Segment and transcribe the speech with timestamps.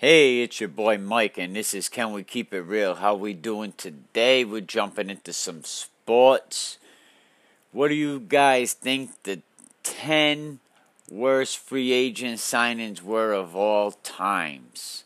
[0.00, 2.94] Hey, it's your boy Mike, and this is Can We Keep It Real?
[2.94, 4.46] How we doing today?
[4.46, 6.78] We're jumping into some sports.
[7.72, 9.42] What do you guys think the
[9.82, 10.60] 10
[11.10, 15.04] worst free agent signings were of all times?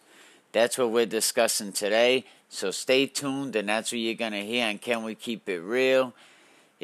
[0.53, 2.25] That's what we're discussing today.
[2.49, 5.59] So stay tuned, and that's what you're going to hear on Can We Keep It
[5.59, 6.15] Real?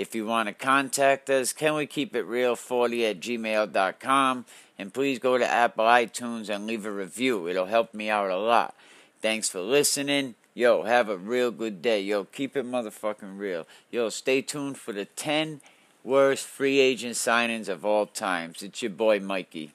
[0.00, 4.46] If you want to contact us, can we keep it real 40 at gmail.com?
[4.78, 7.46] And please go to Apple iTunes and leave a review.
[7.46, 8.74] It'll help me out a lot.
[9.20, 10.36] Thanks for listening.
[10.54, 12.00] Yo, have a real good day.
[12.00, 13.66] Yo, keep it motherfucking real.
[13.90, 15.60] Yo, stay tuned for the 10
[16.02, 18.62] worst free agent signings of all times.
[18.62, 19.72] It's your boy Mikey.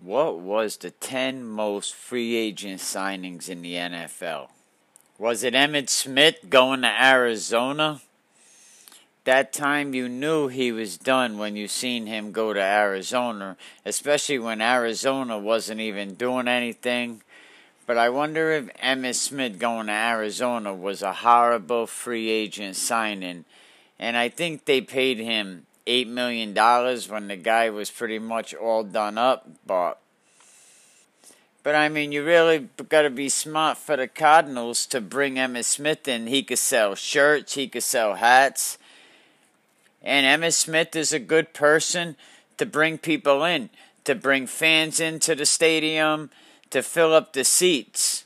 [0.00, 4.48] What was the 10 most free agent signings in the NFL?
[5.18, 8.00] Was it Emmitt Smith going to Arizona?
[9.24, 14.38] That time you knew he was done when you seen him go to Arizona, especially
[14.38, 17.22] when Arizona wasn't even doing anything.
[17.86, 23.44] But I wonder if Emmitt Smith going to Arizona was a horrible free agent signing.
[23.98, 28.84] And I think they paid him $8 million when the guy was pretty much all
[28.84, 29.48] done up.
[29.66, 29.98] But,
[31.62, 35.64] but I mean, you really got to be smart for the Cardinals to bring Emmitt
[35.64, 36.26] Smith in.
[36.26, 38.78] He could sell shirts, he could sell hats
[40.04, 42.16] and Emmitt Smith is a good person
[42.58, 43.70] to bring people in,
[44.04, 46.30] to bring fans into the stadium,
[46.70, 48.24] to fill up the seats.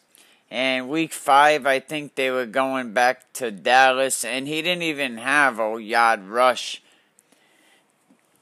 [0.51, 5.19] And week five, I think they were going back to Dallas, and he didn't even
[5.19, 6.83] have a yard rush.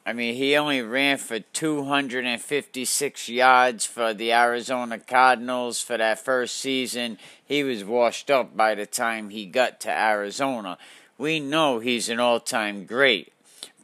[0.06, 6.56] I mean, he only ran for 256 yards for the Arizona Cardinals for that first
[6.56, 7.18] season.
[7.44, 10.78] He was washed up by the time he got to Arizona
[11.18, 13.32] we know he's an all time great.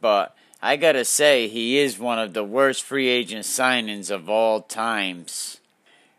[0.01, 4.61] But I gotta say, he is one of the worst free agent signings of all
[4.61, 5.59] times.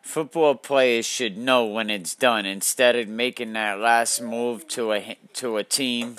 [0.03, 5.17] Football players should know when it's done instead of making that last move to a
[5.35, 6.17] to a team.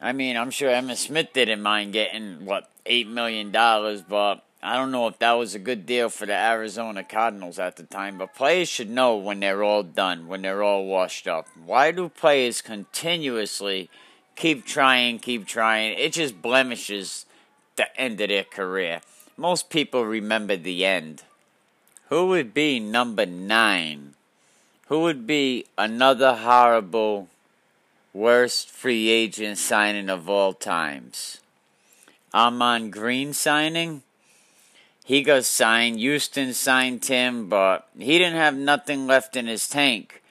[0.00, 4.76] I mean, I'm sure Emmitt Smith didn't mind getting what eight million dollars, but I
[4.76, 8.18] don't know if that was a good deal for the Arizona Cardinals at the time.
[8.18, 11.46] But players should know when they're all done, when they're all washed up.
[11.64, 13.88] Why do players continuously
[14.36, 15.98] keep trying, keep trying.
[15.98, 17.26] It just blemishes
[17.76, 19.00] the end of their career.
[19.36, 21.22] Most people remember the end.
[22.08, 24.14] Who would be number nine?
[24.88, 27.28] Who would be another horrible,
[28.12, 31.40] worst free agent signing of all times?
[32.32, 34.02] Ahman Green signing?
[35.04, 35.98] He got signed.
[35.98, 40.22] Houston signed him, but he didn't have nothing left in his tank.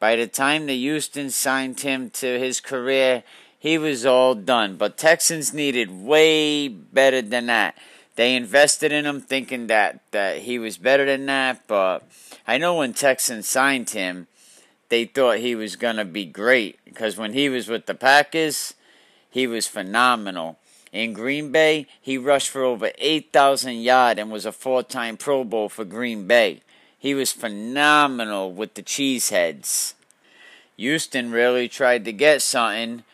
[0.00, 3.24] By the time the Houston signed him to his career,
[3.58, 4.76] he was all done.
[4.76, 7.76] But Texans needed way better than that.
[8.14, 12.02] They invested in him thinking that, that he was better than that, but
[12.48, 14.26] I know when Texans signed him,
[14.88, 18.74] they thought he was going to be great because when he was with the Packers,
[19.30, 20.58] he was phenomenal.
[20.92, 25.44] In Green Bay, he rushed for over 8,000 yards and was a four time Pro
[25.44, 26.62] Bowl for Green Bay.
[26.98, 29.94] He was phenomenal with the Cheeseheads.
[30.76, 33.04] Houston really tried to get something.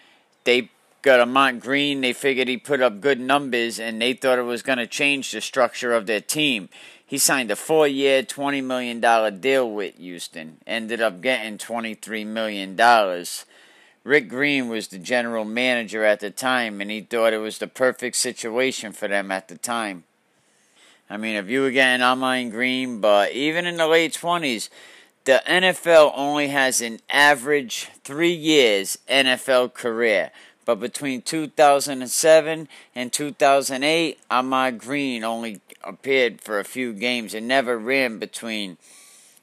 [0.45, 0.71] They
[1.03, 2.01] got Ahman Green.
[2.01, 5.33] They figured he put up good numbers, and they thought it was going to change
[5.33, 6.71] the structure of their team.
[7.07, 9.01] He signed a four year, $20 million
[9.41, 10.59] deal with Houston.
[10.67, 13.25] Ended up getting $23 million.
[14.03, 17.67] Rick Green was the general manager at the time, and he thought it was the
[17.67, 20.05] perfect situation for them at the time.
[21.09, 24.69] I mean, if you were getting Ahman Green, but even in the late 20s,
[25.25, 30.31] the NFL only has an average three years NFL career.
[30.65, 37.79] But between 2007 and 2008, Ahman Green only appeared for a few games and never
[37.79, 38.79] ran between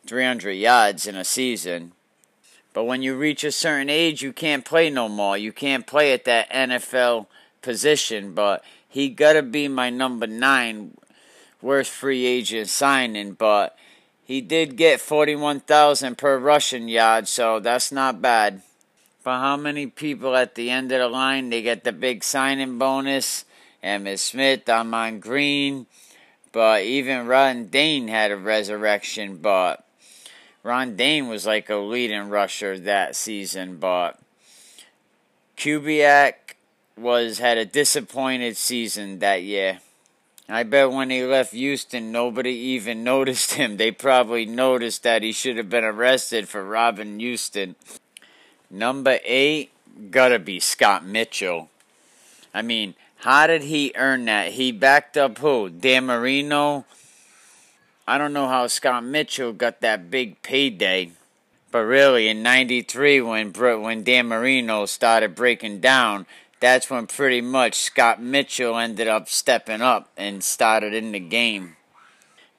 [0.08, 1.92] 300 yards in a season.
[2.74, 5.38] But when you reach a certain age, you can't play no more.
[5.38, 7.28] You can't play at that NFL
[7.62, 8.34] position.
[8.34, 10.98] But he got to be my number nine
[11.62, 13.78] worst free agent signing, but
[14.24, 18.62] he did get 41,000 per rushing yard, so that's not bad.
[19.24, 22.78] But how many people at the end of the line they get the big signing
[22.78, 23.46] bonus?
[23.84, 25.88] Emmitt Smith, Ahman Green,
[26.52, 29.84] but even Ron Dayne had a resurrection, but
[30.64, 34.20] Ron Dayne was like a leading rusher that season, but
[35.58, 36.34] Kubiak
[36.96, 39.80] was had a disappointed season that year.
[40.52, 43.78] I bet when he left Houston, nobody even noticed him.
[43.78, 47.76] They probably noticed that he should have been arrested for robbing Houston.
[48.70, 49.72] Number eight,
[50.10, 51.70] gotta be Scott Mitchell.
[52.54, 54.54] I mean, how did he earn that?
[54.54, 55.70] He backed up who?
[55.70, 56.86] Dan Marino.
[58.08, 61.12] I don't know how Scott Mitchell got that big payday.
[61.72, 66.26] But really, in '93, when when Dan Marino started breaking down,
[66.62, 71.76] that's when pretty much Scott Mitchell ended up stepping up and started in the game.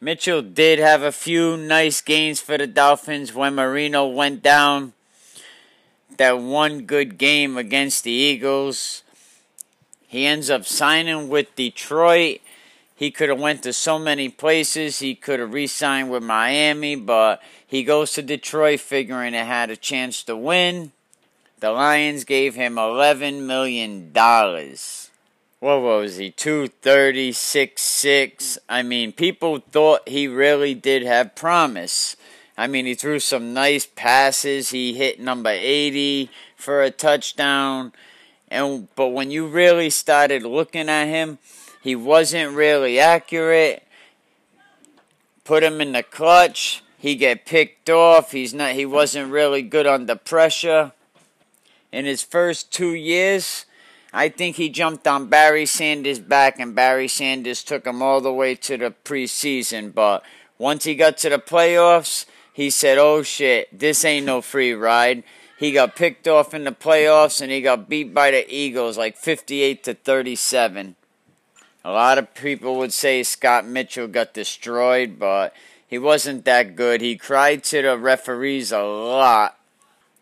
[0.00, 4.92] Mitchell did have a few nice games for the Dolphins when Marino went down.
[6.18, 9.04] That one good game against the Eagles.
[10.08, 12.40] He ends up signing with Detroit.
[12.96, 14.98] He could have went to so many places.
[14.98, 19.76] He could have re-signed with Miami, but he goes to Detroit figuring it had a
[19.76, 20.90] chance to win.
[21.62, 24.10] The Lions gave him $11 million.
[24.12, 26.32] What was he?
[26.32, 28.58] 236 6.
[28.68, 32.16] I mean, people thought he really did have promise.
[32.58, 34.70] I mean, he threw some nice passes.
[34.70, 37.92] He hit number 80 for a touchdown.
[38.48, 41.38] And but when you really started looking at him,
[41.80, 43.84] he wasn't really accurate.
[45.44, 48.32] Put him in the clutch he get picked off.
[48.32, 48.72] He's not.
[48.72, 50.90] He wasn't really good under pressure.
[51.92, 53.66] In his first two years,
[54.12, 58.32] I think he jumped on Barry Sanders' back, and Barry Sanders took him all the
[58.32, 59.94] way to the preseason.
[59.94, 60.24] But
[60.58, 65.22] once he got to the playoffs, he said, "Oh shit, this ain't no free ride."
[65.58, 69.16] He got picked off in the playoffs, and he got beat by the Eagles like
[69.16, 70.96] 58 to 37.
[71.84, 75.54] A lot of people would say Scott Mitchell got destroyed, but
[75.86, 77.00] he wasn't that good.
[77.00, 79.58] He cried to the referees a lot.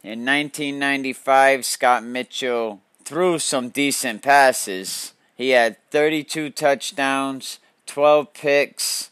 [0.02, 5.12] In 1995, Scott Mitchell threw some decent passes.
[5.36, 9.10] He had 32 touchdowns, 12 picks.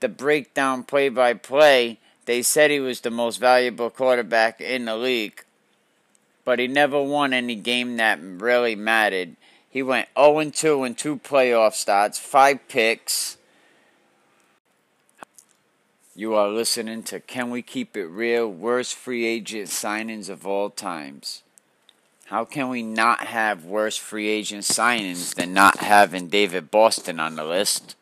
[0.00, 4.96] The breakdown play by play, they said he was the most valuable quarterback in the
[4.96, 5.44] league.
[6.44, 9.36] But he never won any game that really mattered.
[9.70, 13.37] He went 0 2 in two playoff starts, five picks.
[16.18, 18.48] You are listening to Can We Keep It Real?
[18.48, 21.44] Worst free agent signings of all times.
[22.24, 27.36] How can we not have worse free agent signings than not having David Boston on
[27.36, 27.94] the list?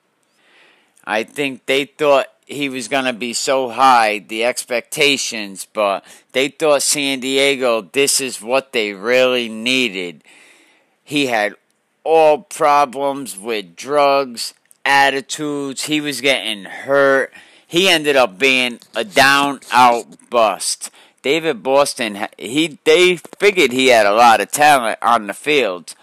[1.04, 6.02] I think they thought he was going to be so high, the expectations, but
[6.32, 10.24] they thought San Diego, this is what they really needed.
[11.04, 11.54] He had
[12.02, 14.54] all problems with drugs,
[14.86, 17.30] attitudes, he was getting hurt
[17.66, 20.90] he ended up being a down out bust.
[21.22, 25.94] David Boston, he they figured he had a lot of talent on the field,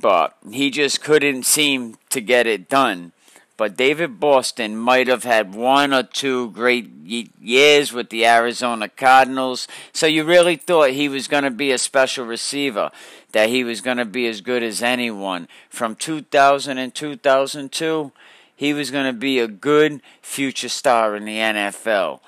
[0.00, 3.12] but he just couldn't seem to get it done.
[3.58, 9.68] But David Boston might have had one or two great years with the Arizona Cardinals,
[9.92, 12.90] so you really thought he was going to be a special receiver,
[13.32, 15.48] that he was going to be as good as anyone.
[15.68, 18.10] From 2000 and 2002,
[18.62, 22.20] he was going to be a good future star in the NFL.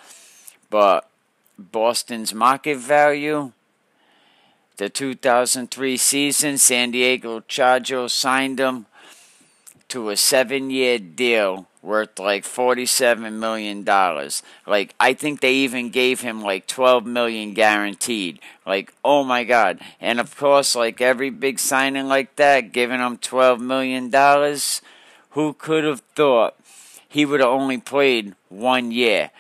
[0.69, 1.09] But
[1.57, 3.53] Boston's market value,
[4.77, 8.87] the 2003 season, San Diego Chargers signed him
[9.87, 13.85] to a seven year deal worth like $47 million.
[14.67, 18.41] Like, I think they even gave him like 12 million guaranteed.
[18.67, 19.79] Like, oh my God.
[20.01, 24.11] And of course, like every big signing like that, giving him $12 million
[25.35, 26.57] who could have thought
[27.09, 29.31] he would have only played one year?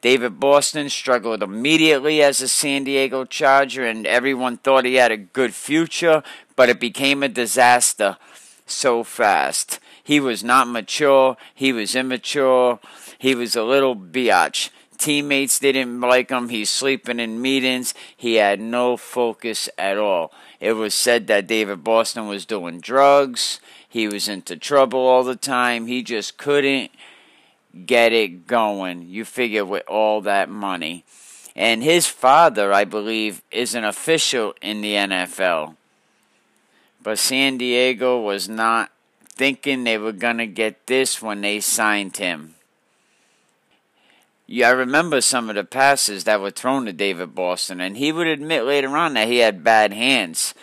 [0.00, 5.16] David Boston struggled immediately as a San Diego Charger, and everyone thought he had a
[5.16, 6.22] good future,
[6.54, 8.16] but it became a disaster
[8.64, 9.80] so fast.
[10.04, 12.78] He was not mature, he was immature,
[13.18, 14.70] he was a little biatch.
[14.98, 20.32] Teammates didn't like him, he's sleeping in meetings, he had no focus at all.
[20.60, 25.36] It was said that David Boston was doing drugs, he was into trouble all the
[25.36, 25.86] time.
[25.86, 26.90] He just couldn't
[27.86, 29.08] get it going.
[29.08, 31.04] You figure with all that money.
[31.56, 35.74] And his father, I believe, is an official in the NFL.
[37.02, 38.90] But San Diego was not
[39.28, 42.54] thinking they were going to get this when they signed him.
[44.50, 48.10] Yeah, I remember some of the passes that were thrown to David Boston, and he
[48.10, 50.54] would admit later on that he had bad hands.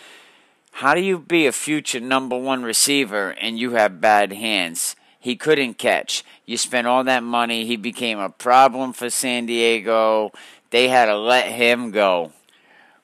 [0.72, 4.96] How do you be a future number one receiver and you have bad hands?
[5.20, 6.24] He couldn't catch.
[6.44, 7.64] You spent all that money.
[7.64, 10.32] He became a problem for San Diego.
[10.70, 12.32] They had to let him go.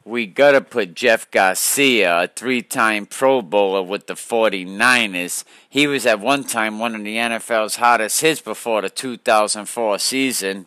[0.04, 5.44] We got to put Jeff Garcia, a three time Pro Bowler with the 49ers.
[5.68, 10.66] He was at one time one of the NFL's hottest hits before the 2004 season.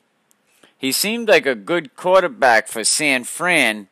[0.86, 3.88] He seemed like a good quarterback for San Fran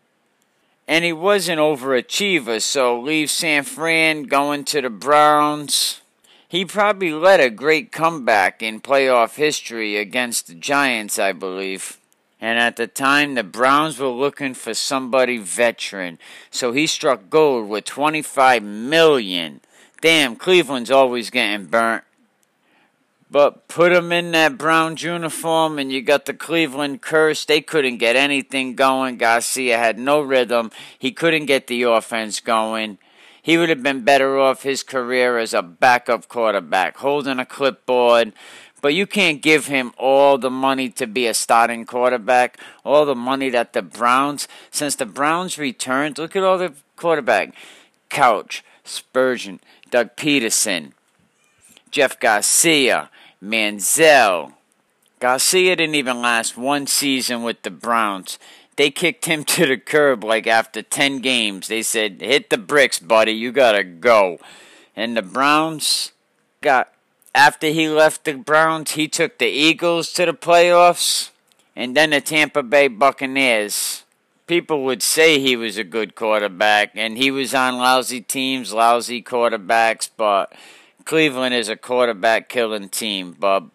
[0.87, 6.01] and he was an overachiever, so leave San Fran going to the Browns.
[6.47, 11.97] He probably led a great comeback in playoff history against the Giants, I believe.
[12.39, 16.19] And at the time, the Browns were looking for somebody veteran.
[16.51, 19.61] So he struck gold with 25 million.
[19.99, 22.03] Damn, Cleveland's always getting burnt.
[23.33, 27.45] But put him in that Browns uniform, and you got the Cleveland curse.
[27.45, 29.17] They couldn't get anything going.
[29.17, 30.69] Garcia had no rhythm.
[30.99, 32.99] He couldn't get the offense going.
[33.41, 38.33] He would have been better off his career as a backup quarterback, holding a clipboard.
[38.83, 43.15] But you can't give him all the money to be a starting quarterback, all the
[43.15, 47.55] money that the Browns, since the Browns returned, look at all the quarterback.
[48.09, 49.57] Couch, Spergon,
[49.89, 50.91] Doug Pederson,
[51.89, 53.09] Jeff Garcia,
[53.43, 54.53] Manziel.
[55.19, 58.39] Garcia didn't even last one season with the Browns.
[58.77, 61.67] They kicked him to the curb like after 10 games.
[61.67, 63.33] They said, hit the bricks, buddy.
[63.33, 64.39] You got to go.
[64.95, 66.13] And the Browns
[66.61, 66.93] got,
[67.35, 71.31] after he left the Browns, he took the Eagles to the playoffs
[71.75, 74.03] and then the Tampa Bay Buccaneers.
[74.45, 79.23] People would say he was a good quarterback, and he was on lousy teams, lousy
[79.23, 80.53] quarterbacks, but
[81.05, 83.71] Cleveland is a quarterback killing team, Bub.